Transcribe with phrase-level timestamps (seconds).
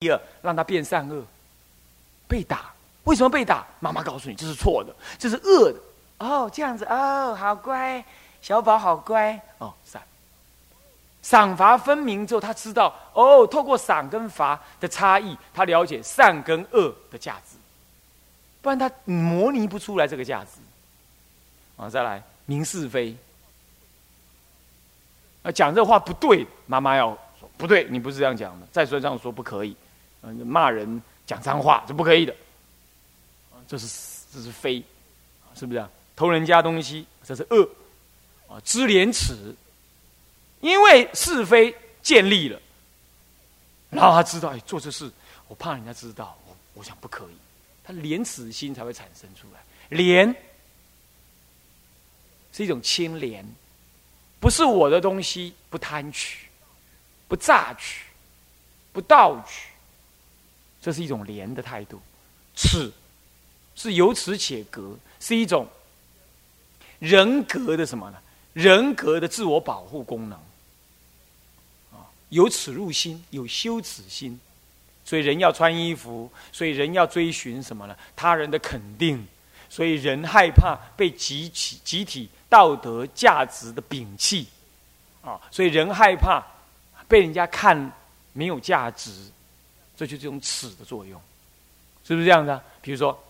[0.00, 1.22] 第二，让他变善恶，
[2.26, 2.72] 被打。
[3.04, 3.66] 为什么被打？
[3.80, 5.78] 妈妈告诉你这是错的，这是恶的。
[6.16, 8.02] 哦，这样子哦，好乖，
[8.40, 9.74] 小宝好乖哦。
[9.84, 10.00] 善
[11.20, 17.58] 赏罚分明之后，他知道哦，透过赏跟罚的差异，他了解善跟恶的价值。
[18.62, 20.62] 不然他模拟不出来这个价值。
[21.76, 23.14] 啊，再来明是非。
[25.42, 27.08] 啊，讲这话不对，妈妈要
[27.38, 28.66] 说不对，你不是这样讲的。
[28.72, 29.76] 再说这样说不可以，
[30.22, 32.34] 嗯，骂人讲脏话是不可以的。
[33.66, 33.86] 这是
[34.32, 34.82] 这是非，
[35.54, 35.88] 是不是啊？
[36.16, 37.68] 偷人家东西这是恶，
[38.48, 39.54] 啊，知廉耻，
[40.60, 42.60] 因为是非建立了，
[43.88, 45.10] 然后他知道，哎，做这事
[45.48, 47.36] 我怕人家知道，我我想不可以，
[47.84, 49.60] 他廉耻心才会产生出来。
[49.88, 50.34] 廉
[52.52, 53.44] 是一种清廉。
[54.40, 56.48] 不是我的东西，不贪取，
[57.28, 58.06] 不榨取，
[58.90, 59.69] 不盗取，
[60.80, 62.00] 这是一种廉的态度。
[62.54, 62.92] 耻
[63.74, 65.66] 是有耻且格，是一种
[66.98, 68.18] 人格的什么呢？
[68.52, 70.38] 人格的自我保护功能。
[71.92, 74.38] 啊，有耻入心，有羞耻心，
[75.04, 77.96] 所以人要穿衣服，所以人要追寻什么呢？
[78.16, 79.26] 他人的肯定，
[79.68, 82.28] 所以人害怕被集体集体。
[82.50, 84.44] 道德价值的摒弃，
[85.22, 86.44] 啊，所以人害怕
[87.06, 87.92] 被人家看
[88.32, 89.12] 没有价值，
[90.00, 91.20] 这就这种耻的作用，
[92.04, 92.58] 是不是这样的？
[92.80, 93.22] 比如说，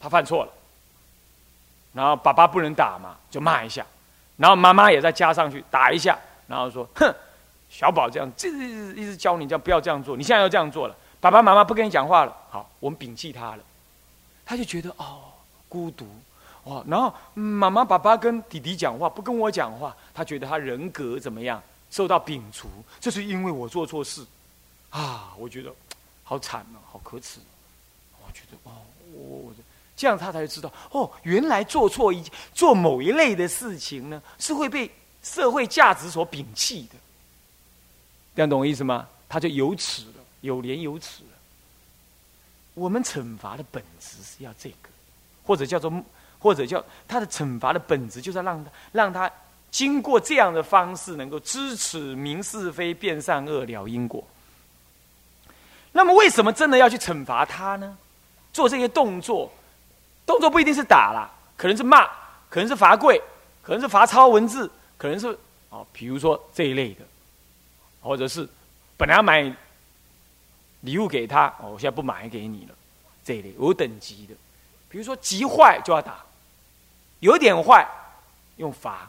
[0.00, 0.52] 他犯错了，
[1.92, 3.84] 然后爸爸不能打嘛，就骂一下，
[4.38, 7.14] 然后妈妈也再加上去打一下，然后说：“哼，
[7.68, 13.62] 小宝这样，这一直教你这样，不要这样做，你现在要这样做了，爸爸妈妈不跟你讲话了，好，我们摒弃他了。”
[14.46, 15.20] 他就觉得哦，
[15.68, 16.06] 孤独。
[16.64, 22.68] 哦，然后妈妈、爸爸跟弟弟讲话，不跟我讲话，他觉得他人格怎么样受到摒除？
[22.98, 24.24] 这是因为我做错事，
[24.92, 25.74] 啊，我觉得
[26.22, 27.40] 好惨啊，好可耻。
[28.24, 28.72] 我觉得哦，
[29.12, 29.52] 我
[29.96, 34.88] 这样他才知道哦，原来做错一做某一类的事情呢，是会被
[35.22, 36.96] 社会价值所摒弃的。
[38.36, 39.08] 这样懂我意思吗？
[39.28, 41.30] 他就有耻了，有廉有耻了。
[42.74, 44.88] 我们惩罚的本质是要这个，
[45.44, 45.92] 或者叫做。
[46.42, 49.30] 或者叫他的惩罚的本质，就是让他让他
[49.70, 54.26] 经过这样的方式，能够知耻明是非，辨善恶，了因果。
[55.92, 57.96] 那么，为什么真的要去惩罚他呢？
[58.52, 59.52] 做这些动作，
[60.26, 62.06] 动作不一定是打了，可能是骂，
[62.48, 63.20] 可能是罚跪，
[63.62, 65.38] 可能是罚抄文字，可能是
[65.70, 67.04] 哦，比如说这一类的，
[68.00, 68.48] 或者是
[68.96, 69.42] 本来要买
[70.80, 72.74] 礼物给他，哦，我现在不买给你了，
[73.24, 74.34] 这一类有等级的，
[74.88, 76.18] 比如说急坏就要打。
[77.20, 77.86] 有点坏，
[78.56, 79.08] 用罚；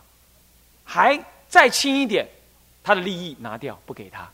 [0.84, 1.20] 还
[1.50, 2.30] 再轻一点，
[2.84, 4.30] 他的利益拿掉，不给他。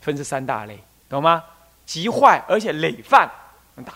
[0.00, 0.78] 分这三大类，
[1.10, 1.44] 懂吗？
[1.84, 3.28] 极坏而且累犯，
[3.74, 3.94] 能打。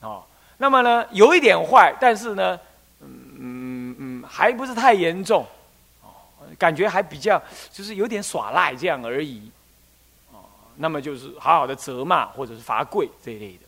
[0.00, 0.24] 哦，
[0.56, 2.58] 那么呢，有一点坏，但是呢，
[3.00, 5.44] 嗯嗯嗯，还不是太严重。
[6.00, 6.08] 哦，
[6.56, 9.50] 感觉还比较，就是有点耍赖这样而已。
[10.30, 10.44] 哦，
[10.76, 13.60] 那么就是好好的责骂或者是罚跪这一类的。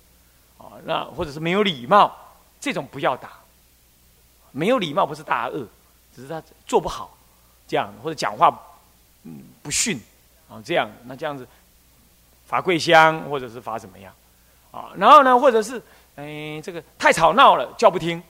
[0.58, 2.16] 哦，那或者是没有礼貌，
[2.60, 3.30] 这种不要打。
[4.52, 5.66] 没有礼貌不是大恶，
[6.14, 7.16] 只是他做不好，
[7.66, 8.56] 这样或者讲话
[9.24, 10.00] 嗯不逊
[10.48, 11.44] 啊这样，那这样子
[12.46, 14.12] 罚跪香或者是罚怎么样
[14.70, 14.90] 啊？
[14.96, 15.80] 然后呢，或者是
[16.16, 18.22] 哎这个太吵闹了叫不听，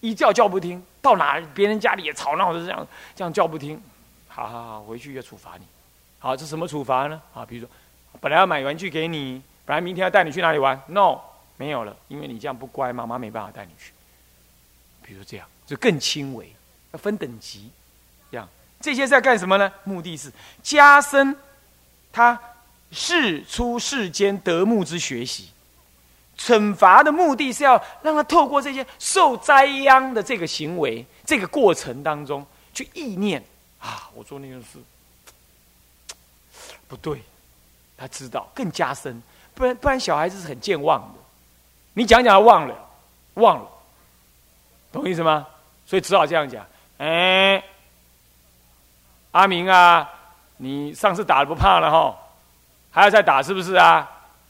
[0.00, 3.80] 一叫叫不听，到哪别人家里也吵闹的这样这样叫不听，
[4.28, 5.64] 好好好回去要处罚你，
[6.18, 7.20] 好这什么处罚呢？
[7.34, 7.70] 啊，比如说
[8.20, 11.20] 本来要买玩具给你，本来明天要带你去哪里玩，no
[11.56, 13.92] 没有了，因为你这样不乖，妈妈没办法带你去，
[15.02, 15.46] 比如这样。
[15.66, 16.50] 就更轻微，
[16.92, 17.70] 要分等级，
[18.30, 18.48] 这样
[18.80, 19.70] 这些是要干什么呢？
[19.84, 21.36] 目的是加深
[22.10, 22.40] 他
[22.90, 25.50] 世出世间得目之学习。
[26.36, 33.42] 惩罚的目的是要让他透过这些受灾殃的这个行为，这个过程当中去意念
[33.80, 34.78] 啊，我做那件事
[36.86, 37.20] 不对，
[37.96, 39.20] 他知道更加深，
[39.52, 41.18] 不然不然小孩子是很健忘的，
[41.94, 42.88] 你讲讲他忘了，
[43.34, 43.68] 忘了，
[44.92, 45.44] 懂意思吗？
[45.86, 46.64] 所以只好这样讲，
[46.98, 47.60] 哎，
[49.32, 50.08] 阿明啊，
[50.56, 52.16] 你上次打的不怕了哈，
[52.90, 54.08] 还要再打是不是啊？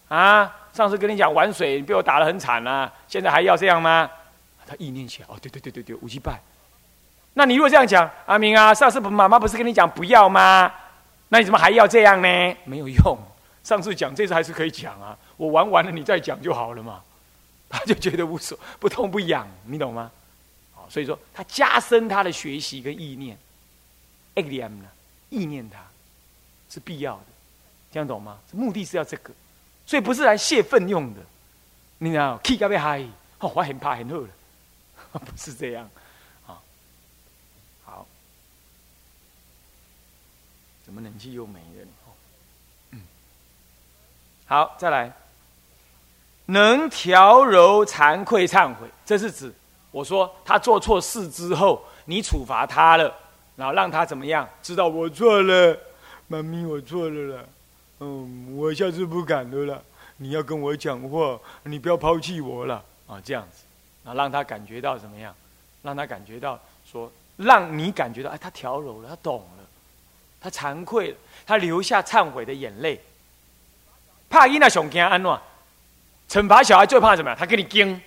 [0.09, 4.09] 啊，上次跟你讲玩水，你被我打的很惨啊，现在还要这样吗？
[4.67, 6.41] 他意念起来，哦，对对对对对，无极拜。
[7.35, 10.73] 那你如果这样讲，阿明啊，上次妈妈不是跟你讲不要吗？
[11.29, 12.57] 那你怎么还要这样呢？
[12.65, 13.19] 没有用，
[13.63, 15.17] 上次讲，这次还是可以讲啊。
[15.37, 17.01] 我玩完了，你再讲就好了嘛。
[17.69, 20.11] 他就觉得无所不痛不痒，你懂吗？
[20.89, 23.37] 所以说，他加深他的学习跟意念，
[24.35, 24.89] 呢，
[25.29, 25.79] 意念他
[26.71, 27.21] 是必要的。
[27.91, 28.39] 这样懂吗？
[28.53, 29.33] 目的是要这个，
[29.87, 31.21] 所以不是来泄愤用的。
[31.99, 33.03] 你知道气到要嗨，
[33.41, 34.29] 哦，我很怕很饿了，
[35.13, 35.89] 不是这样，
[36.47, 36.61] 啊，
[37.85, 38.07] 好，
[40.85, 41.89] 怎么冷气又没了？
[42.93, 43.01] 嗯，
[44.47, 45.13] 好，再来，
[46.47, 49.53] 能调柔惭愧忏悔，这是指
[49.91, 53.13] 我说他做错事之后，你处罚他了，
[53.57, 54.49] 然后让他怎么样？
[54.63, 55.77] 知道我错了，
[56.29, 57.49] 妈咪，我错了了，
[58.01, 59.83] 嗯，我下次不敢了了。
[60.17, 63.21] 你要跟我讲话，你不要抛弃我了啊！
[63.25, 63.65] 这样子，
[64.09, 65.35] 啊，让他感觉到怎么样？
[65.83, 69.65] 让他感觉到说，让你感觉到，哎，他调柔了，他懂了，
[70.41, 71.17] 他惭愧了，
[71.47, 73.01] 他流下忏悔的眼泪。
[74.29, 75.41] 怕伊那熊惊安诺，
[76.29, 77.33] 惩罚小孩最怕什么？
[77.37, 78.01] 他给你惊，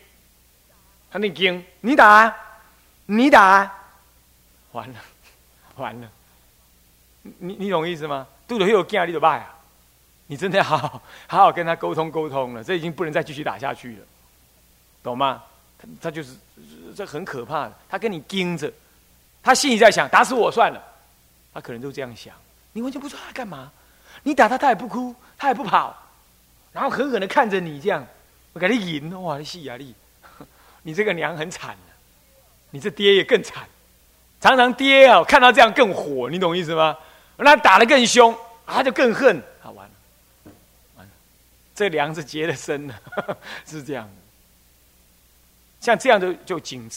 [1.10, 2.36] 他给你惊，你打，
[3.06, 3.74] 你打，
[4.74, 5.00] 完了，
[5.78, 6.10] 完了，
[7.22, 8.28] 你你懂意思吗？
[8.50, 9.50] 肚子有惊，你就骂呀。
[10.32, 14.06] 你真的要好 好好好跟他沟通沟通了，这已经不能再继续打下去了，
[15.04, 15.44] 懂吗？
[15.78, 16.34] 他他就是
[16.96, 18.72] 这很可怕的，他跟你盯着，
[19.44, 20.82] 他心里在想打死我算了，
[21.54, 22.34] 他可能都这样想，
[22.72, 23.70] 你完全不知道他干嘛，
[24.24, 25.94] 你打他他也不哭，他也不跑，
[26.72, 28.08] 然后狠狠的看着你这样，
[28.54, 29.94] 我给你赢，哇，你戏压力，
[30.84, 31.76] 你这个娘很惨
[32.70, 33.68] 你这爹也更惨，
[34.40, 36.98] 常常爹啊看到这样更火，你懂意思吗？
[37.36, 38.34] 那打得更凶，
[38.66, 39.44] 他就更恨，
[41.74, 42.96] 这梁子结的深了，
[43.66, 44.12] 是这样的。
[45.80, 46.90] 像这样就就紧，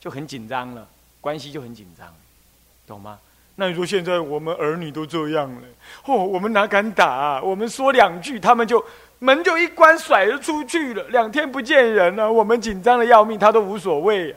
[0.00, 0.86] 就很紧张了，
[1.20, 2.12] 关系就很紧张，
[2.86, 3.18] 懂吗？
[3.54, 5.62] 那你说现在我们儿女都这样了，
[6.04, 7.42] 哦，我们哪敢打？
[7.42, 8.84] 我们说两句，他们就
[9.18, 11.02] 门就一关，甩了出去了。
[11.08, 14.34] 两天不见人了，我们紧张的要命，他都无所谓。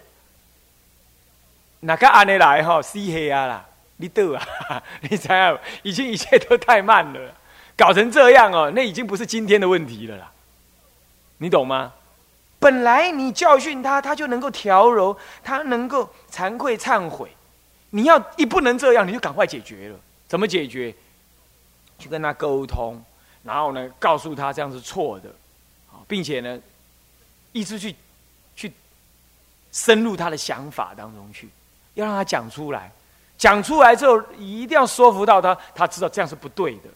[1.82, 2.82] 哪个安尼来哈？
[2.82, 3.66] 死黑啊啦！
[3.98, 4.44] 你逗啊？
[5.02, 7.36] 你猜，已经一切都太慢了。
[7.82, 10.32] 搞成这样哦，那已经不是今天的问题了啦，
[11.40, 11.92] 你懂吗？
[12.60, 17.32] 本来你教训他，他就能够调柔，他能够惭愧忏悔。
[17.90, 19.96] 你要一不能这样，你就赶快解决了。
[20.28, 20.94] 怎么解决？
[21.98, 23.04] 去跟他沟通，
[23.42, 25.30] 然后呢，告诉他这样是错的，
[26.08, 26.60] 并且呢，
[27.52, 27.96] 一直去
[28.56, 28.72] 去
[29.72, 31.50] 深入他的想法当中去，
[31.96, 32.92] 要让他讲出来。
[33.40, 36.90] 讲出来之后，一定要说服到他，他知道这样是不对的。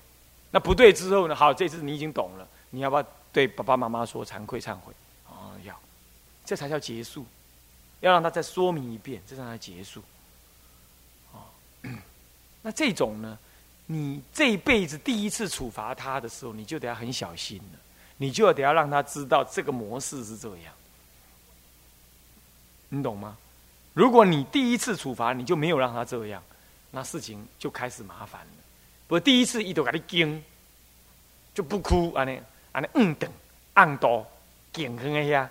[0.55, 1.35] 那不对之后呢？
[1.35, 4.93] 好，这次你已经懂了，你要不要对爸爸妈妈说惭愧忏悔？
[5.27, 5.77] 哦，要，
[6.45, 7.25] 这才叫结束。
[7.99, 10.01] 要让他再说明一遍，这才叫结束。
[11.33, 11.43] 哦，
[12.63, 13.37] 那这种呢，
[13.85, 17.79] 你这一辈子第一次处罚他的时候，你就得要很小心了，
[18.15, 20.73] 你就得要让他知道这个模式是这样。
[22.87, 23.35] 你懂吗？
[23.93, 26.41] 如果你第一次处罚你就没有让他这样，
[26.91, 28.47] 那事情就开始麻烦了。
[29.07, 30.43] 不第一次伊都给你惊，
[31.53, 32.41] 就不哭安尼
[32.71, 33.31] 安尼嗯等
[33.73, 34.25] 按多
[34.73, 35.49] 惊哼一下，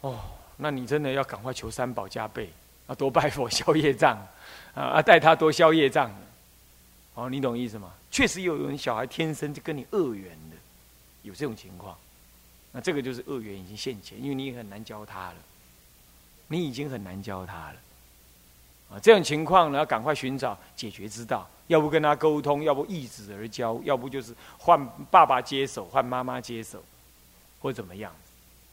[0.00, 0.20] 哦，
[0.56, 2.50] 那你真的要赶快求三宝加倍
[2.86, 4.16] 啊，多拜佛消业障
[4.74, 6.14] 啊啊，带他多消业障，
[7.14, 7.92] 哦，你懂意思吗？
[8.10, 10.56] 确实有人小孩天生就跟你恶缘的，
[11.22, 11.96] 有这种情况，
[12.70, 15.36] 那这个就是恶缘已经现前，因为你很难教他了，
[16.48, 17.76] 你已经很难教他了。
[18.90, 21.48] 啊，这种情况呢，要赶快寻找解决之道。
[21.68, 24.78] 要不跟他沟通，要不易子而教，要不就是换
[25.10, 26.78] 爸爸接手，换妈妈接手，
[27.58, 28.12] 或怎么样？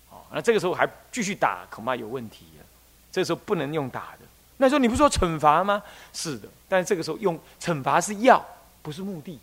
[0.09, 2.65] 哦，那这个时候还继续打，恐怕有问题了。
[3.09, 4.25] 这时候不能用打的。
[4.57, 5.81] 那时候你不说惩罚吗？
[6.11, 8.45] 是的，但是这个时候用惩罚是要，
[8.81, 9.39] 不是目的。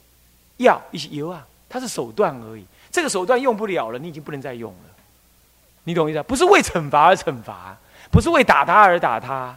[0.59, 2.67] 要一些油啊，它是手段而已。
[2.91, 4.91] 这个手段用不了了，你已经不能再用了。
[5.85, 6.23] 你懂意思？
[6.25, 7.75] 不是为惩罚而惩罚，
[8.11, 9.57] 不是为打他而打他。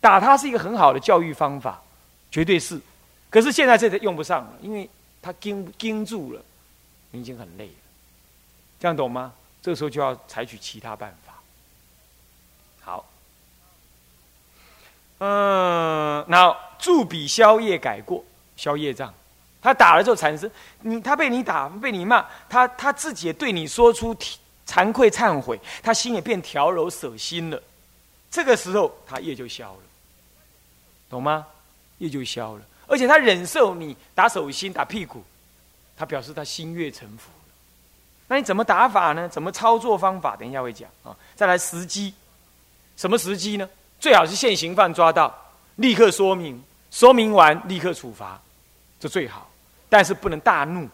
[0.00, 1.80] 打他是一个很好的教育方法，
[2.30, 2.80] 绝对是。
[3.28, 4.88] 可是现在这个用不上了，因为
[5.20, 6.42] 他盯盯住了，
[7.10, 7.72] 你已经很累了。
[8.80, 9.32] 这样懂吗？
[9.62, 11.34] 这个时候就要采取其他办法。
[12.80, 13.04] 好，
[15.18, 18.24] 嗯，然后助笔消业改过，
[18.56, 19.12] 消业障。
[19.60, 24.16] 他打了之后产生，你他被你打，被你骂，他他自己也对你说出
[24.66, 27.62] 惭愧忏悔，他心也变调柔舍心了。
[28.30, 29.80] 这个时候他业就消了。
[31.10, 31.44] 懂吗？
[31.98, 35.22] 业就消了，而且他忍受你打手心、打屁股，
[35.98, 37.30] 他表示他心悦诚服
[38.26, 39.28] 那你怎么打法呢？
[39.28, 40.34] 怎么操作方法？
[40.34, 41.14] 等一下会讲啊。
[41.36, 42.14] 再来时机，
[42.96, 43.68] 什么时机呢？
[43.98, 45.36] 最好是现行犯抓到，
[45.76, 48.40] 立刻说明，说明完立刻处罚，
[48.98, 49.50] 这最好。
[49.90, 50.88] 但是不能大怒，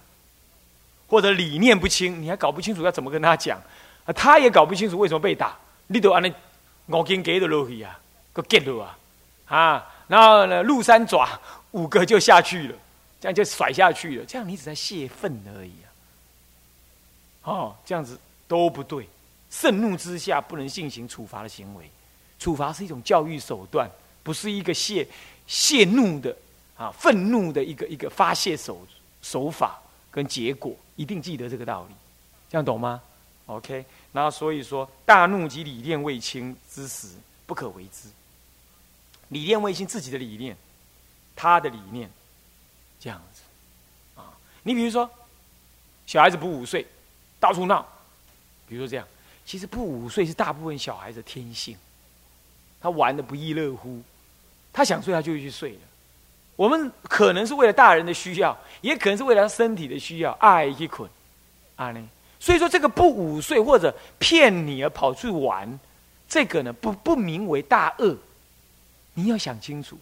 [1.07, 3.63] 或者理念不清，你还搞不清楚要怎么跟他讲
[4.07, 4.13] 啊？
[4.13, 5.57] 他也搞不清楚为什么被打，
[5.87, 6.33] 你都按那
[6.87, 7.97] 五根给的落去啊，
[8.33, 9.87] 个结了啊，啊。
[10.09, 11.29] 然后呢，鹿三爪
[11.73, 12.75] 五个就下去了，
[13.21, 15.87] 这样就甩下去了，这样你只在泄愤而已啊！
[17.43, 19.09] 哦，这样子都不对。
[19.51, 21.91] 盛怒之下不能进行处罚的行为，
[22.39, 23.89] 处罚是一种教育手段，
[24.23, 25.07] 不是一个泄
[25.47, 26.37] 泄怒的
[26.77, 28.87] 啊愤怒的一个一个发泄手
[29.23, 31.95] 手法跟结果，一定记得这个道理，
[32.51, 33.01] 这样懂吗
[33.47, 37.09] ？OK，然后所以说大怒及理念未清之时，
[37.47, 38.09] 不可为之。
[39.29, 40.57] 理念卫星，自己的理念，
[41.35, 42.11] 他的理念，
[43.01, 43.43] 这样子
[44.15, 44.33] 啊。
[44.63, 45.09] 你比如说，
[46.07, 46.87] 小孩子不午睡，
[47.41, 47.87] 到处闹，
[48.69, 49.07] 比如说这样。
[49.45, 51.77] 其实不午睡是大部分小孩子天性，
[52.81, 54.03] 他玩的不亦乐乎，
[54.73, 55.81] 他想睡他就会去睡了。
[56.57, 61.09] 我们可能是为了大人的需要，也可能是为了他身体的需要，爱一捆，
[61.77, 62.09] 啊呢。
[62.41, 65.79] 所以说这个不午睡或者骗你而跑去玩，
[66.29, 68.17] 这个呢不不名为大恶，
[69.17, 69.99] 你要想清楚，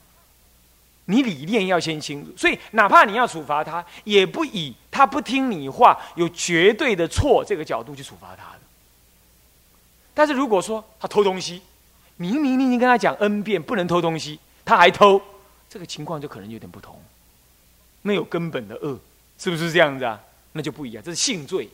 [1.06, 2.30] 你理念要先清楚。
[2.36, 8.44] 所以哪怕你要处罚他，也不以他不听你话有绝对的错这个角度去处罚他。
[10.12, 11.60] 但是如果说他偷东西，
[12.16, 15.20] 明明你已经跟他讲 n 遍不能偷东西，他还偷，
[15.68, 17.00] 这个情况就可能有点不同。
[18.02, 18.98] 那有根本的恶，
[19.38, 20.20] 是不是这样子啊？
[20.52, 21.68] 那就不一样，这是性罪，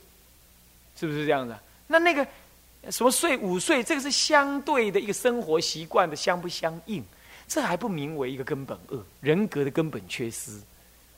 [0.99, 1.55] 是不是这样子？
[1.87, 2.27] 那那个
[2.91, 7.05] 什么睡午睡，这个是相对的一个生活习惯的相不相应，
[7.51, 10.61] 这还不名为一个根本恶，人格的根本缺失。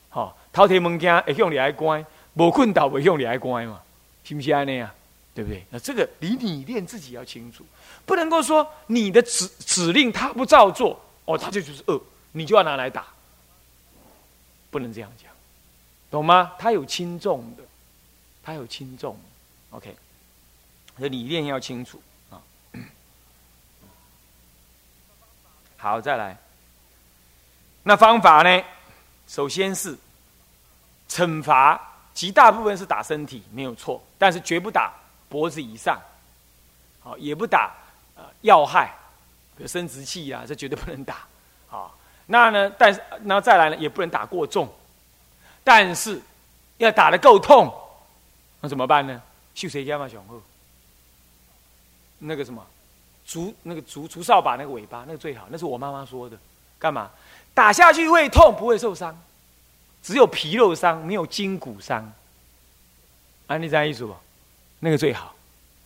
[0.09, 3.79] 好，偷天门家会向你来关，无困倒会向你来关嘛？
[4.23, 4.91] 是不是安尼啊？
[5.35, 5.63] 对不对？
[5.69, 7.63] 那这个你理念自己要清楚，
[8.03, 13.05] 不能够说你的指指令他不照做，哦，他就就是恶，你就要拿来打，
[14.71, 15.31] 不能这样讲，
[16.09, 16.53] 懂吗？
[16.57, 17.63] 他有轻重的，
[18.41, 19.15] 他有轻重
[19.69, 19.95] ，OK，
[20.99, 22.41] 这理念要清楚啊。
[25.83, 26.37] 好，再来，
[27.83, 28.63] 那方法呢？
[29.27, 29.97] 首先是
[31.09, 31.77] 惩罚，
[32.13, 34.93] 极大部分是打身体，没有错，但是绝不打。
[35.27, 35.99] 脖子以上，
[37.01, 37.73] 好也不打，
[38.15, 38.95] 呃要害，
[39.57, 41.17] 比如生殖器啊，这绝对不能打，
[41.67, 41.93] 好
[42.27, 44.73] 那呢，但是那再来呢，也不能打过重，
[45.65, 46.21] 但是
[46.77, 47.69] 要打的够痛，
[48.61, 49.21] 那怎么办呢？
[49.53, 50.41] 秀谁家嘛小后，
[52.19, 52.65] 那个什么，
[53.33, 56.37] 竹那个竹竹扫把那个尾巴那个最好，那是我妈妈说的，
[56.77, 57.09] 干嘛？
[57.55, 59.19] 打下去会痛，不会受伤，
[60.03, 62.13] 只有皮肉伤，没有筋骨伤，
[63.47, 64.15] 啊，你这样意思不？
[64.79, 65.33] 那个最好，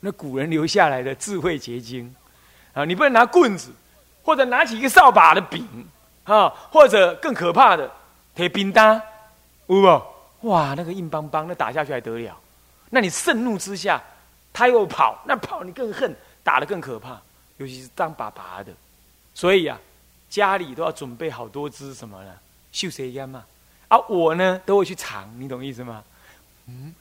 [0.02, 2.14] 那古人留下来的智慧结晶
[2.74, 2.84] 啊！
[2.84, 3.72] 你不能拿棍子，
[4.24, 5.66] 或者拿起一个扫把的柄
[6.26, 7.90] 啊，或者更可怕的
[8.36, 9.00] 铁冰刀，
[9.68, 10.50] 有不？
[10.50, 12.38] 哇，那个硬邦邦，那打下去还得了？
[12.90, 14.02] 那你盛怒之下，
[14.52, 17.22] 他又跑，那跑你更恨，打的更可怕，
[17.58, 18.72] 尤其是当爸爸的。
[19.34, 19.80] 所以啊，
[20.30, 22.34] 家里都要准备好多支什么呢？
[22.72, 23.46] 秀谁烟嘛？
[23.88, 26.04] 啊，我呢都会去藏，你懂意思吗？
[26.68, 26.94] 嗯。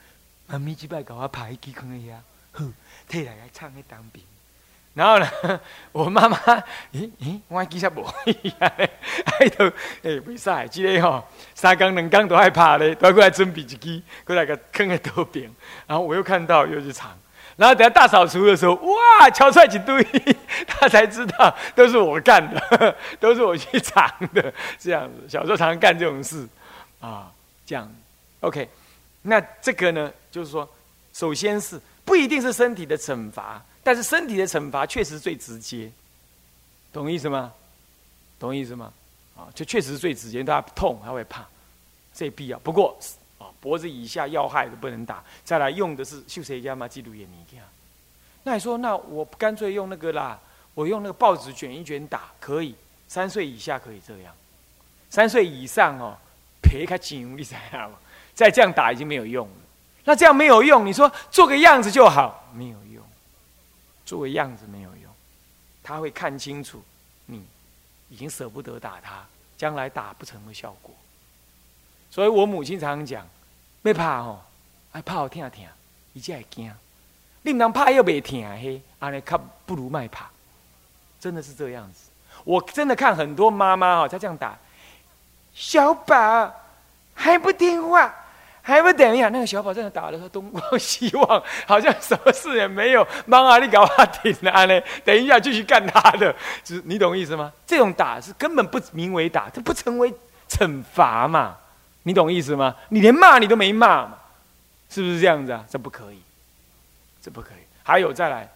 [0.48, 2.22] 妈咪几摆搞我拍机空一下，
[2.52, 2.72] 哼，
[3.08, 4.22] 退来来唱去当兵。
[4.94, 5.28] 然后呢，
[5.90, 6.38] 我妈妈，
[6.92, 8.06] 咦咦，我还记实无，
[8.60, 9.66] 哎都
[10.04, 15.50] 哎袂使，即个吼三更两更都害怕咧，都过来准备一支，过来个坑个刀边。
[15.84, 17.18] 然后我又看到又去藏，
[17.56, 20.04] 然后等下大扫除的时候，哇，敲出来一堆，
[20.66, 25.26] 他才知道都是我干的， 都是我去藏的，这样子。
[25.28, 26.46] 小时候常常干这种事，
[27.00, 27.32] 啊，
[27.64, 27.90] 这样
[28.40, 28.68] ，OK。
[29.22, 30.68] 那这个呢，就是说，
[31.12, 35.90] 首先是不一定是身体的惩罚，但是身体的惩罚确实最直接，
[36.92, 37.52] 懂意思吗？
[38.38, 38.92] 懂意思吗？
[39.34, 41.44] 啊，就确实最直接，他痛，他会怕，
[42.14, 42.58] 这必要。
[42.60, 42.96] 不过，
[43.66, 45.24] 脖子以下要害的不能打。
[45.42, 47.66] 再来用的是秀谁家嘛，记录也你看。
[48.44, 50.38] 那你说，那我干脆用那个啦，
[50.72, 52.76] 我用那个报纸卷一卷打可以。
[53.08, 54.32] 三岁以下可以这样，
[55.10, 56.16] 三岁以上哦，
[56.62, 57.98] 皮开紧，你知道吗？
[58.34, 59.54] 再这样打已经没有用了，
[60.04, 63.02] 那这样没有用，你说做个样子就好，没有用，
[64.04, 65.12] 做个样子没有用，
[65.82, 66.82] 他会看清楚
[67.26, 67.44] 你
[68.10, 69.24] 已经舍不得打他，
[69.56, 70.94] 将来打不成的效果。
[72.10, 73.26] 所以我母亲常常讲，
[73.86, 74.40] 别怕哦，
[74.90, 75.64] 爱怕好听听，
[76.12, 76.72] 你才会惊。
[77.42, 80.26] 你唔能怕又未听嘿，安尼较不如卖怕，
[81.20, 82.10] 真的是这样子。
[82.42, 84.58] 我真的看很多妈妈哈，她这样打
[85.54, 86.52] 小宝
[87.14, 88.12] 还不听话。
[88.60, 93.06] 还不等一下，那个小宝在那打的时候东光西望， 好像什么事也没有。
[93.24, 94.82] 妈啊，你搞他顶啊嘞！
[95.04, 97.52] 等一下继续干他的，是你懂意思吗？
[97.64, 100.12] 这种打是根本不名为打，这不成为
[100.48, 101.56] 惩罚嘛？
[102.06, 102.76] 你懂意思吗？
[102.88, 104.16] 你连骂你都没骂嘛？
[104.88, 105.66] 是不是这样子啊？
[105.68, 106.22] 这不可以，
[107.20, 107.58] 这不可以。
[107.82, 108.48] 还有再来，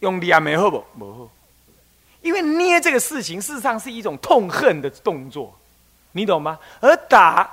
[0.00, 0.82] 用力啊没好不？
[0.94, 1.28] 没好，
[2.22, 5.54] 因为捏这个事情事实上是一种痛恨的动作。
[6.12, 6.58] 你懂吗？
[6.80, 7.50] 而打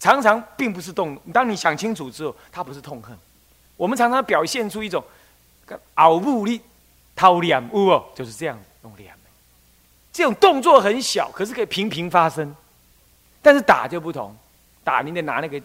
[0.00, 3.14] 常常并不是动，当你想清楚之后，它不是痛恨。
[3.76, 5.04] 我们常常表现出一种
[5.96, 6.62] 嗷不力、
[7.14, 9.14] 掏脸呜哦，就是这样用力啊。
[10.10, 12.56] 这种动作很小，可是可以频频发生。
[13.46, 14.36] 但是打就不同，
[14.82, 15.62] 打你得拿那个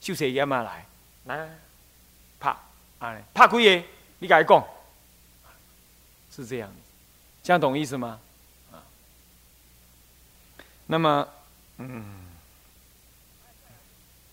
[0.00, 0.86] 秀水烟嘛来，
[1.26, 1.46] 来，
[2.40, 2.56] 怕
[3.00, 3.84] 啊，怕鬼耶！
[4.18, 4.66] 你改讲，
[6.34, 6.76] 是这样子，
[7.42, 8.18] 这样懂意思吗？
[8.72, 8.80] 啊，
[10.86, 11.28] 那么，
[11.76, 12.02] 嗯，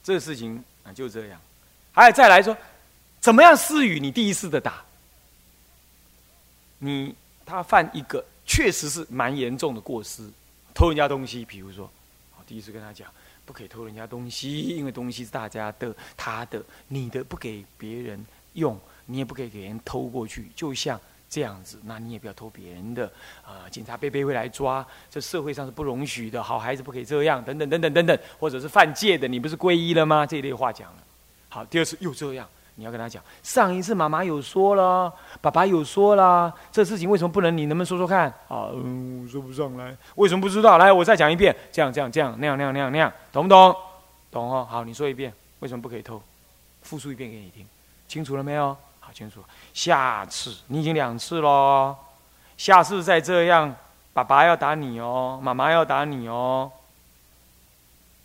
[0.01, 1.41] 这个事情啊就这样。
[1.91, 2.55] 还有再来说，
[3.19, 4.81] 怎么样施予你第一次的打？
[6.77, 7.13] 你
[7.45, 8.23] 他犯一个。
[8.47, 10.29] 确实是蛮严重的过失，
[10.73, 11.43] 偷人家东西。
[11.43, 11.91] 比如说，
[12.45, 13.09] 第一次跟他讲，
[13.45, 20.47] 不可以偷人家东西，因为东西是大家的，他的，你的不给别人用，你也不可以给人偷过去。
[20.55, 20.99] 就像
[21.29, 23.11] 这样子，那你也不要偷别人的。
[23.45, 26.41] 啊，警察贝贝会来抓，这社会上是不容许的。
[26.41, 30.25] 好孩子不可以这样，等等等等等等，或者是犯戒的，你不是皈依了吗？
[30.25, 31.03] 这一类话讲了。
[31.49, 32.47] 好，第二次又这样。
[32.77, 37.57] 你要跟他讲，上一次妈妈有说了，爸爸有说了，这事情为什么不能？
[37.57, 38.27] 你能不能说说看？
[38.49, 40.77] 啊，嗯，说不上来，为什么不知道？
[40.77, 43.75] 来，我再讲一遍，这样这样这样，那样那样那样那样，懂不懂？
[44.29, 44.67] 懂哦。
[44.69, 46.21] 好，你说一遍，为什么不可以偷？
[46.81, 47.65] 复述一遍给你听，
[48.07, 48.75] 清楚了没有？
[48.99, 49.41] 好，清楚。
[49.73, 51.95] 下次你已经两次喽，
[52.57, 53.73] 下次再这样，
[54.13, 56.69] 爸爸要打你哦，妈妈要打你哦，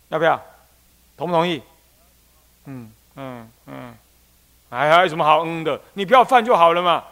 [0.09, 0.39] 要不要？
[1.15, 1.63] 同不同意？
[2.65, 3.95] 嗯嗯嗯。
[4.71, 5.79] 哎，还有什么好嗯的？
[5.93, 7.03] 你不要犯就好了嘛。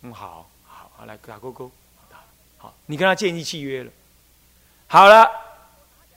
[0.00, 1.70] 嗯，好，好，好，来打勾勾。
[2.58, 3.90] 好，你跟他建立契约了。
[4.88, 5.30] 好了，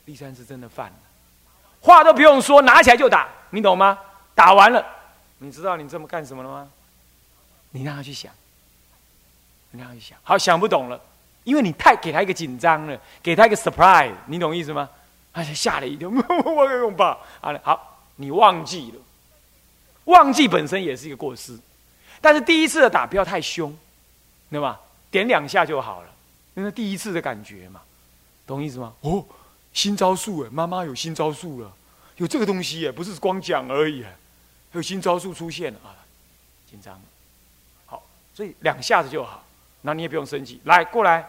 [0.06, 0.96] 第三次真的犯了，
[1.82, 4.00] 话都不用说，拿起来就打，你懂吗？
[4.34, 4.86] 打完了，
[5.40, 6.68] 你知道你这么干什么了吗？
[7.72, 8.32] 你让他去想，
[9.72, 10.18] 你让他去想。
[10.24, 11.00] 好，想不懂了，
[11.44, 14.90] 因为你太给他一个紧张了，给他一个 surprise，你懂意思吗？
[15.34, 16.10] 他就吓了一跳，
[16.46, 17.18] 我用吧。
[17.42, 19.00] 好了，好，你忘记了。
[20.06, 21.58] 忘记本身也是一个过失，
[22.22, 23.76] 但是第一次的打不要太凶，
[24.50, 24.80] 对吧？
[25.12, 26.10] 点两下就好了，
[26.56, 27.82] 因为第一次的感觉嘛，
[28.46, 28.94] 懂意思吗？
[29.02, 29.26] 哦，
[29.74, 31.72] 新招数哎，妈妈有新招数了，
[32.18, 34.12] 有这个东西哎，不是光讲而已，还
[34.74, 35.96] 有新招数出现了啊，
[36.70, 37.00] 紧张，
[37.86, 39.44] 好，所以两下子就好，
[39.82, 41.26] 那你也不用生气，来过来，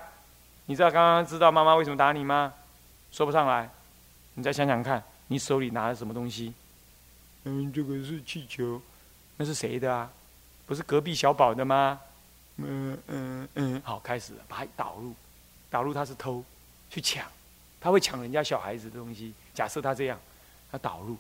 [0.67, 2.53] 你知道刚刚知道妈妈为什么打你吗？
[3.13, 3.71] 说不上来，
[4.35, 6.53] 你再想想看，你手里拿的什么东西？
[7.49, 8.83] 嗯，这个是气球，
[9.37, 10.11] 那是谁的啊？
[10.67, 12.01] 不是隔壁小宝的吗？
[12.57, 15.15] 嗯嗯嗯，好，开始了，把它导入，
[15.71, 16.43] 导入他是偷，
[16.91, 17.25] 去抢，
[17.81, 19.33] 他会抢人家小孩子的东西。
[19.55, 20.19] 假设他这样，
[20.73, 21.17] 他导入，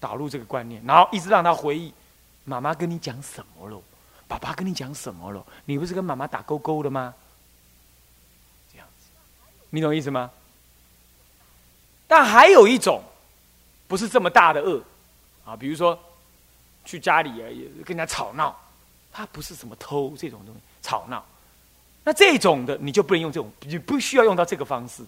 [0.00, 1.92] 导入这个观念，然后一直让他回忆，
[2.44, 3.78] 妈妈跟你讲什么了？
[4.26, 5.44] 爸爸跟你讲什么了？
[5.66, 7.12] 你不是跟妈妈打勾勾的吗？
[8.72, 9.10] 这样子，
[9.68, 10.30] 你懂意思吗？
[12.08, 13.02] 但还有一种，
[13.86, 14.82] 不是这么大的恶。
[15.44, 15.98] 啊，比如说，
[16.84, 18.58] 去家里啊，也跟人家吵闹，
[19.12, 21.24] 他不是什么偷这种东西，吵闹，
[22.02, 25.04] 那这种的你就不能用这种，你不需要用到这个方式，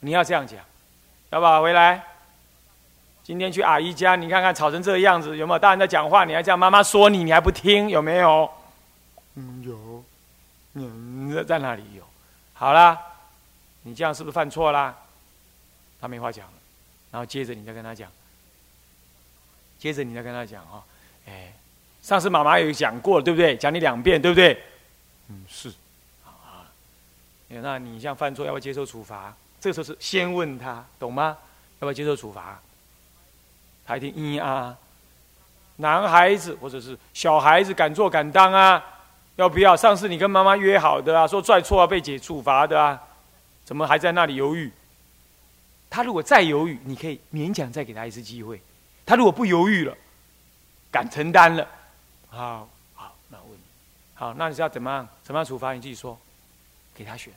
[0.00, 0.58] 你要这样讲，
[1.30, 2.04] 要不回来，
[3.22, 6.24] 今天去阿姨家，你看看吵成这个样子，有没有大人在讲话？
[6.24, 8.50] 你还叫妈妈说你，你还不听，有没有？
[9.36, 10.04] 嗯，有，
[10.74, 12.02] 嗯，在在哪里有？
[12.52, 13.00] 好啦，
[13.82, 14.94] 你这样是不是犯错啦？
[16.00, 16.46] 他没话讲，
[17.10, 18.10] 然后接着你再跟他讲。
[19.84, 20.82] 接着你再跟他讲哈，
[21.28, 21.52] 哎，
[22.00, 23.54] 上次妈妈有讲过，对不对？
[23.54, 24.58] 讲你两遍，对不对？
[25.28, 25.68] 嗯，是，
[26.24, 26.64] 啊，
[27.50, 29.36] 那你像犯错要不要接受处罚？
[29.60, 31.36] 这时候是先问他，懂吗？
[31.80, 32.58] 要不要接受处罚？
[33.84, 34.78] 他一听，嗯啊，
[35.76, 38.82] 男孩子或者是小孩子敢做敢当啊，
[39.36, 39.76] 要不要？
[39.76, 42.98] 上次你跟妈妈约好的啊，说拽错要被解处罚的啊，
[43.66, 44.72] 怎么还在那里犹豫？
[45.90, 48.58] 他如果再犹豫，你可以勉强再给他一次机会。
[49.06, 49.94] 他如果不犹豫了，
[50.90, 51.68] 敢承担了，
[52.28, 53.62] 好，好，那我问你，
[54.14, 55.08] 好，那你是要怎么样？
[55.22, 55.72] 怎么样处罚？
[55.72, 56.18] 你自己说，
[56.94, 57.32] 给他选。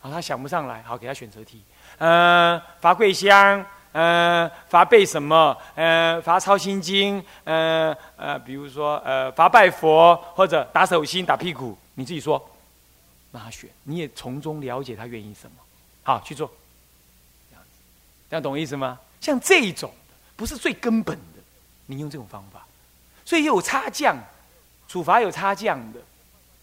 [0.00, 1.62] 好，他想不上来，好，给他选择题。
[1.98, 5.56] 嗯，罚跪香，嗯，罚背什么？
[5.76, 12.50] 嗯，罚抄心经，嗯，呃，比如说，呃，罚拜佛，或者打手心、打屁股，你自己说，
[13.30, 15.56] 让他选，你也从中了解他愿意什么。
[16.02, 16.50] 好，去做。
[17.48, 17.70] 这样子，
[18.30, 18.98] 这样懂意思吗？
[19.20, 19.92] 像这一种。
[20.36, 21.42] 不是最根本的，
[21.86, 22.66] 你用这种方法，
[23.24, 24.16] 所以有差降，
[24.86, 26.00] 处罚有差降的，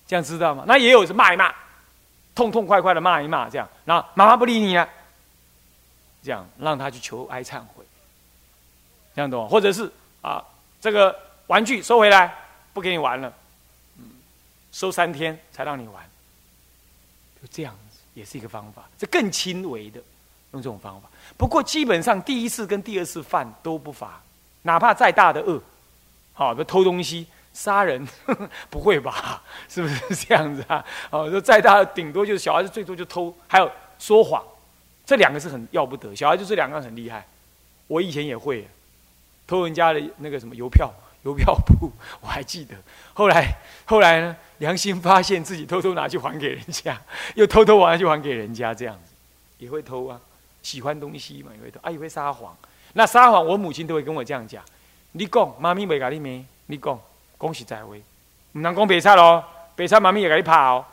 [0.08, 0.64] 这样知道吗？
[0.68, 1.54] 那也有是骂一骂，
[2.36, 4.88] 痛痛快快的骂一骂，这样，然后妈妈不理你啊，
[6.24, 7.84] 这样让他去求哀忏悔，
[9.16, 9.50] 这样懂吗？
[9.50, 10.44] 或者是啊，
[10.80, 12.34] 这个玩具收回来，
[12.74, 13.34] 不给你玩了，
[13.98, 14.06] 嗯，
[14.72, 16.08] 收三天才让你玩，
[17.42, 20.00] 就这样子也是一个方法，这更轻微的，
[20.54, 21.08] 用这种方法。
[21.38, 24.22] 不过基本上第一次跟第二次犯都不罚，
[24.64, 25.62] 哪怕再大的恶，
[26.34, 28.08] 好，比偷东西、杀人，
[28.72, 29.42] 不会吧？
[29.70, 30.84] 是不是这样子啊？
[31.12, 34.44] 哦，说再大，顶多就是小孩子最多就偷，还有说谎，
[35.06, 36.16] 这两个是很要不得。
[36.16, 37.26] 小孩子这两个很厉害，
[37.88, 38.68] 我以前也会
[39.46, 40.92] 偷人家的那个什么邮票。
[41.24, 41.90] 邮票簿
[42.20, 42.76] 我还记得，
[43.14, 47.02] 后来后来呢，良心发现自己偷偷拿去还给人家，
[47.36, 49.14] 又偷偷拿去还给人家，这样子
[49.58, 50.20] 也会偷啊，
[50.64, 52.58] 喜欢东西嘛也会偷，啊也会撒谎。
[52.94, 54.64] 那撒谎，我母亲都会跟我这样讲：
[55.12, 56.44] 你讲妈咪未甲你咩？
[56.66, 57.00] 你讲
[57.38, 58.02] 恭喜在位，
[58.54, 59.44] 唔能讲白菜咯，
[59.76, 60.84] 白菜妈咪也甲你拍哦。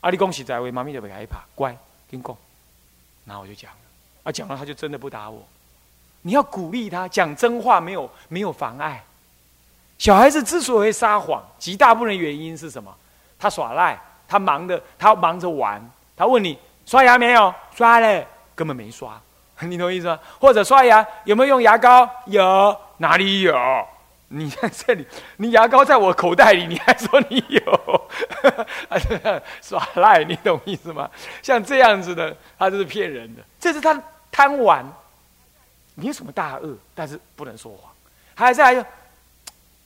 [0.00, 1.76] 啊，你恭喜在位，妈咪就袂甲你拍，乖，
[2.10, 2.36] 跟讲。
[3.24, 3.70] 然后我就讲，
[4.22, 5.42] 啊讲了他就真的不打我。
[6.22, 9.02] 你要鼓励他讲真话，没有没有妨碍。
[9.98, 12.94] 小孩子之所以会撒谎，极大部分原因是什么？
[13.38, 15.82] 他耍赖，他忙的，他忙着玩。
[16.16, 17.52] 他问你刷牙没有？
[17.74, 18.24] 刷了，
[18.58, 19.20] 根本没刷。
[19.62, 20.18] 你懂意思吗？
[20.40, 22.10] 或者刷牙有没有用牙膏？
[22.26, 23.56] 有，哪里有？
[24.30, 28.08] 你在这里，你牙膏在我口袋里，你还说你有？
[29.62, 31.08] 耍赖，你懂意思吗？
[31.40, 33.42] 像这样子的，他就是骗人的。
[33.60, 34.84] 这是他贪玩，
[35.94, 37.92] 没有什么大恶，但是不能说谎。
[38.34, 38.84] 还在。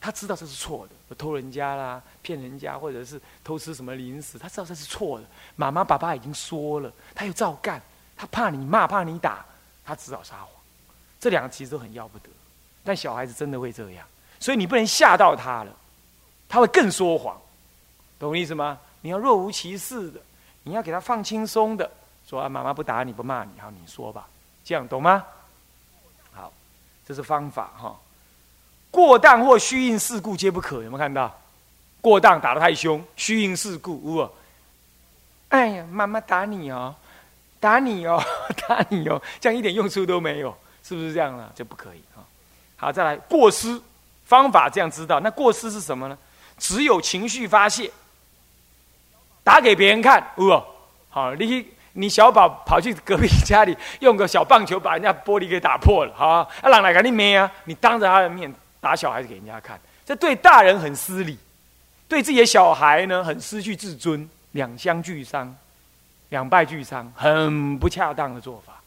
[0.05, 5.23] 他知道这是错的，偷人家啦，骗人家，或者是偷吃什么零食，他知道这是错的。
[5.55, 7.81] 妈妈、爸爸已经说了，他又照干，
[8.15, 9.45] 他怕你骂，怕你打，
[9.85, 10.47] 他只好撒谎。
[11.19, 12.29] 这两个其实都很要不得，
[12.83, 14.05] 但小孩子真的会这样，
[14.39, 15.71] 所以你不能吓到他了，
[16.49, 17.39] 他会更说谎，
[18.19, 18.77] 懂我意思吗？
[19.01, 20.19] 你要若无其事的，
[20.63, 21.89] 你要给他放轻松的，
[22.27, 24.27] 说啊，妈妈不打你不骂你，好，你说吧，
[24.63, 25.23] 这样懂吗？
[26.33, 26.51] 好，
[27.07, 27.95] 这是方法哈。
[28.91, 31.33] 过当或虚应事故皆不可，有没有看到？
[32.01, 34.29] 过当打得太凶，虚应事故，呜！
[35.49, 36.93] 哎呀，妈妈打你哦，
[37.63, 38.21] 打你哦，
[38.67, 41.49] 打你哦，这样一点用处都没有，是不是这样呢？
[41.55, 42.19] 这不可以啊！
[42.75, 43.79] 好，再来过失
[44.25, 45.21] 方法，这样知道？
[45.21, 46.17] 那过失是什么呢？
[46.57, 47.89] 只有情绪发泄，
[49.45, 50.65] 打给别人看，哦！
[51.09, 56.45] 好，你你小宝跑去隔壁家里，用个小棒球把人家玻璃给打破了，好啊！
[56.61, 57.49] 啊，让来给你咩啊？
[57.63, 58.53] 你当着他的面。
[58.83, 61.39] 打小孩子给人家看，这对大人很失礼，
[62.05, 65.55] 对自己的小孩呢很失去自尊，两相俱伤，
[66.33, 68.81] 两败俱伤，很不恰当的做法，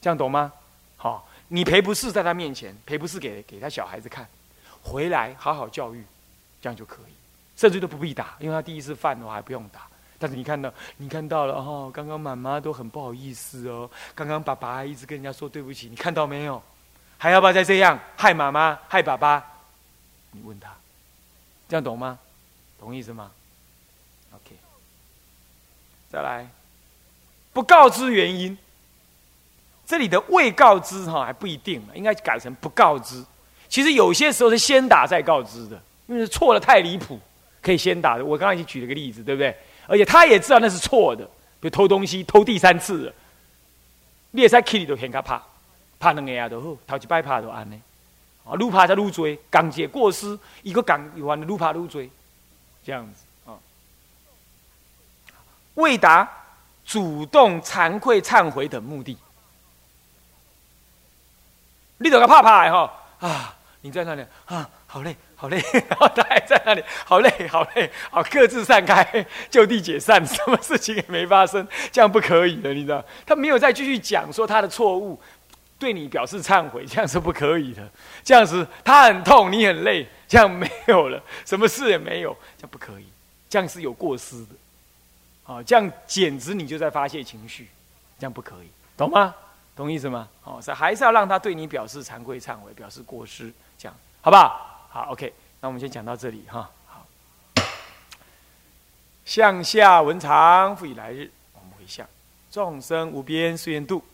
[0.00, 0.52] 这样懂吗？
[0.96, 4.28] 好，你赔不是在他面前，赔不是给给他小孩子看，
[4.82, 6.04] 回来好好教育，
[6.60, 7.12] 这样就可以，
[7.56, 9.82] 甚至都不必打，因为他第一次犯的话还不用打。
[10.18, 16.60] 但是你看到，你看到了哦，刚刚妈妈都很不好意思哦，刚刚爸爸一直跟人家说对不起，你看到没有？
[17.18, 19.46] 还要不要再这样害妈妈害爸爸？
[20.32, 20.74] 你问他，
[21.68, 22.18] 这样懂吗？
[22.80, 23.30] 懂意思吗
[24.32, 24.56] ？OK，
[26.10, 26.48] 再来，
[27.52, 28.56] 不告知原因。
[29.86, 33.24] 这里的未告知哈还不一定，应该改成不告知。
[33.68, 37.18] 其实有些时候是先打再告知的，因为错的太离谱，
[37.60, 38.24] 可以先打的。
[38.24, 39.56] 我刚刚已经举了个例子，对不对？
[39.86, 41.24] 而且他也知道那是错的，
[41.58, 43.12] 比如偷东西偷第三次了，
[44.30, 45.42] 你也在 Kitty 都很可怕。
[45.98, 47.76] 怕两下就好，头一摆怕就安呢，
[48.44, 52.02] 啊，愈怕才愈多，刚解过失，一个刚有完的愈怕愈多，
[52.84, 53.58] 这样子啊。
[55.74, 56.39] 未达
[56.90, 59.16] 主动惭愧忏悔等目的，
[61.98, 63.54] 你都个怕怕的哈啊！
[63.82, 73.04] 你在那里啊，好累，好累，然后他还在那里，好累，好累，好各自散开， 就地解散，什么事情也没发生，这样不可以的，你知道？
[73.24, 75.20] 他没有再继续讲说他的错误。
[75.78, 77.88] 对你表示忏悔，这样是不可以的。
[78.24, 83.06] 这样子，他很痛，你很累，这样没有了，什么事也没有，这样不可以。
[83.48, 84.48] 这样是有过失的，
[85.50, 87.68] 哦，这样简直你就在发泄情绪，
[88.20, 89.34] 这样不可以，懂吗？
[89.74, 90.28] 懂意思吗？
[90.44, 94.86] 哦，是还是要让他对你表示惭愧、忏悔，表示过失，这样好不好？
[94.90, 96.70] 好，OK，那我们先讲到这里哈。
[96.86, 97.04] 好，
[99.24, 102.06] 向下文长，复以来日，我们回向，
[102.52, 104.04] 众生无边誓愿度。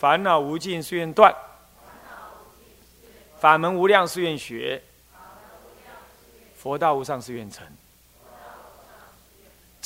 [0.00, 1.32] 烦恼无尽，誓愿断；
[3.38, 4.80] 法门无量，誓愿学；
[6.56, 7.64] 佛道无上，誓愿成。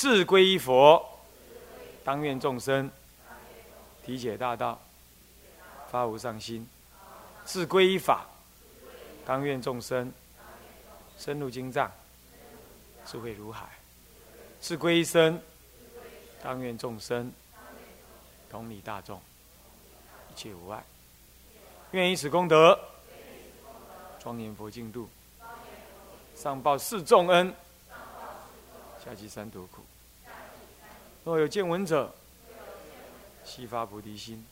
[0.01, 1.07] 自归依佛，
[2.03, 2.91] 当愿众生
[4.03, 4.81] 体解大道，
[5.91, 6.65] 发无上心；
[7.45, 8.27] 自归依法，
[9.27, 10.11] 当愿众生
[11.19, 11.93] 深入经藏，
[13.05, 13.67] 智慧如海；
[14.59, 15.39] 自归依身，
[16.43, 17.31] 当愿众生
[18.49, 19.21] 同理大众。
[20.31, 20.83] 一切无碍，
[21.91, 22.79] 愿以此功德
[24.19, 25.07] 庄严佛净土，
[26.35, 27.55] 上报四重恩，
[29.05, 29.83] 下济三毒苦。
[31.25, 32.13] 若有见闻者，
[33.45, 34.47] 悉发菩提心，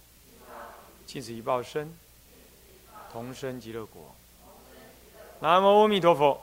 [1.07, 1.97] 尽此一报身，
[3.13, 4.15] 同生极乐国。
[5.41, 6.41] 南无阿弥陀佛。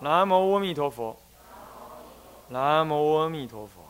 [0.00, 1.16] 南无阿弥陀佛。
[2.48, 3.81] 南无阿弥陀佛。